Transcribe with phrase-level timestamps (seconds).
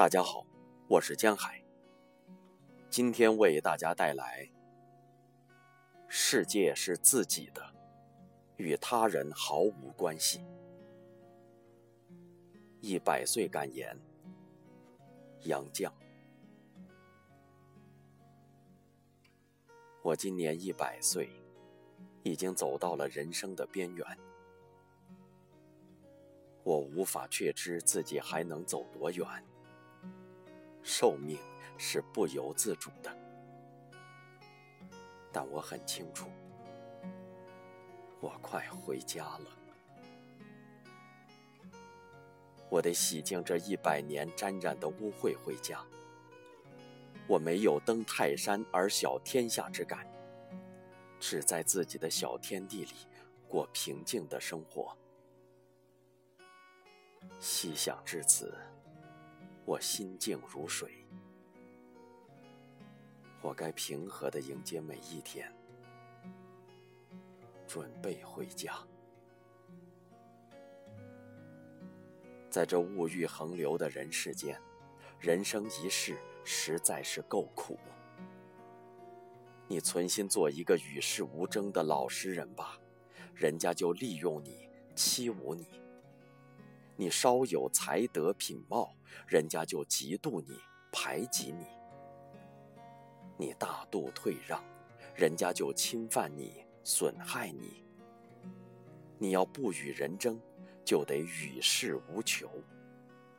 [0.00, 0.46] 大家好，
[0.88, 1.62] 我是江海。
[2.88, 4.50] 今天为大家带来：
[6.08, 7.62] 世界是自己的，
[8.56, 10.42] 与他人毫无关系。
[12.80, 13.94] 一百岁感言，
[15.42, 15.92] 杨绛。
[20.00, 21.28] 我今年一百岁，
[22.22, 24.06] 已经走到了人生的边缘。
[26.62, 29.26] 我无法确知自己还能走多远。
[30.82, 31.38] 寿命
[31.78, 33.10] 是不由自主的，
[35.32, 36.28] 但我很清楚，
[38.20, 39.46] 我快回家了。
[42.68, 45.84] 我得洗净这一百年沾染的污秽回家。
[47.26, 50.06] 我没有登泰山而小天下之感，
[51.20, 52.92] 只在自己的小天地里
[53.48, 54.96] 过平静的生活。
[57.38, 58.52] 细想至此。
[59.64, 61.06] 我心静如水，
[63.40, 65.52] 我该平和的迎接每一天，
[67.66, 68.74] 准备回家。
[72.48, 74.60] 在这物欲横流的人世间，
[75.20, 77.78] 人生一世实在是够苦。
[79.68, 82.76] 你存心做一个与世无争的老实人吧，
[83.34, 85.79] 人家就利用你，欺侮你。
[87.00, 88.94] 你稍有才德品貌，
[89.26, 90.58] 人家就嫉妒你、
[90.92, 91.64] 排挤你；
[93.38, 94.62] 你大度退让，
[95.16, 97.82] 人家就侵犯你、损害你。
[99.16, 100.38] 你要不与人争，
[100.84, 102.50] 就得与世无求，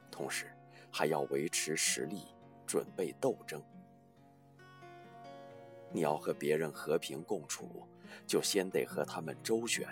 [0.10, 0.52] 同时
[0.92, 2.30] 还要维持实力，
[2.66, 3.64] 准备斗争。
[5.92, 7.88] 你要和别人和平共处，
[8.26, 9.88] 就先得和他们周旋，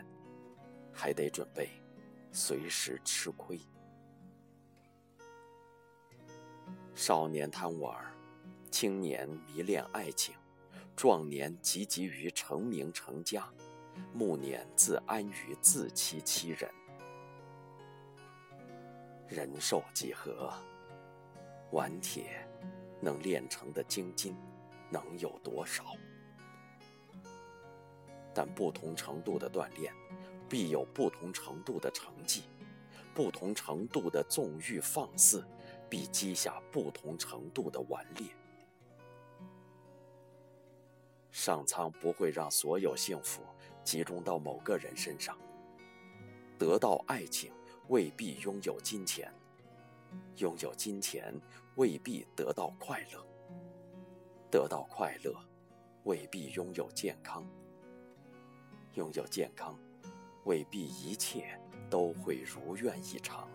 [0.91, 1.69] 还得准备。
[2.31, 3.59] 随时吃亏。
[6.93, 7.95] 少年贪玩，
[8.69, 10.35] 青年迷恋爱情，
[10.95, 13.47] 壮年汲汲于成名成家，
[14.13, 16.69] 暮年自安于自欺欺人。
[19.27, 20.53] 人寿几何？
[21.71, 22.47] 顽铁
[22.99, 24.35] 能炼成的精金，
[24.89, 25.85] 能有多少？
[28.33, 29.93] 但不同程度的锻炼。
[30.49, 32.43] 必有不同程度的成绩，
[33.13, 35.45] 不同程度的纵欲放肆，
[35.87, 38.27] 必积下不同程度的顽劣。
[41.31, 43.43] 上苍不会让所有幸福
[43.83, 45.37] 集中到某个人身上。
[46.57, 47.53] 得到爱情
[47.87, 49.31] 未必拥有金钱，
[50.37, 51.33] 拥有金钱
[51.75, 53.25] 未必得到快乐，
[54.51, 55.33] 得到快乐
[56.03, 57.47] 未必拥有健康，
[58.95, 59.79] 拥有健康。
[60.49, 61.61] 未必一切
[61.91, 63.47] 都会如愿以偿。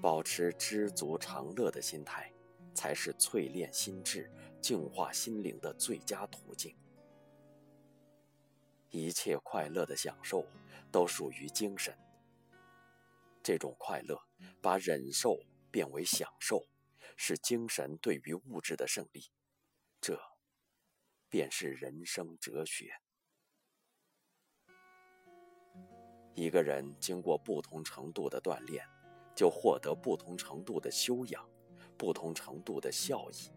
[0.00, 2.32] 保持知足常乐的心态，
[2.74, 4.28] 才是淬炼心智、
[4.60, 6.76] 净化心灵的最佳途径。
[8.90, 10.44] 一切快乐的享受
[10.90, 11.96] 都属于精神。
[13.40, 14.20] 这种快乐
[14.60, 15.38] 把忍受
[15.70, 16.66] 变为享受，
[17.16, 19.30] 是精神对于物质的胜利。
[20.00, 20.20] 这，
[21.28, 23.01] 便是人生哲学。
[26.34, 28.84] 一个人经过不同程度的锻炼，
[29.34, 31.46] 就获得不同程度的修养，
[31.96, 33.50] 不同程度的效益。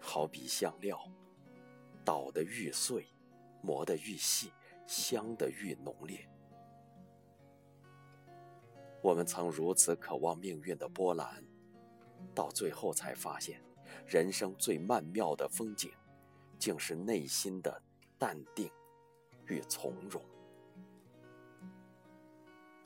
[0.00, 0.98] 好比香料，
[2.04, 3.06] 捣得愈碎，
[3.62, 4.50] 磨得愈细，
[4.86, 6.28] 香得愈浓烈。
[9.02, 11.44] 我们曾如此渴望命运的波澜，
[12.34, 13.62] 到最后才发现，
[14.06, 15.92] 人生最曼妙的风景，
[16.58, 17.82] 竟是内心的
[18.18, 18.70] 淡定
[19.46, 20.20] 与从容。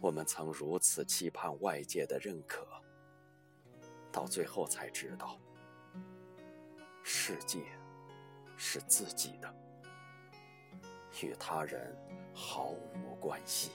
[0.05, 2.67] 我们曾如此期盼外界的认可，
[4.13, 5.41] 到最后才知道，
[7.03, 7.65] 世界
[8.55, 9.57] 是自己的，
[11.23, 11.97] 与他人
[12.35, 13.71] 毫无关系。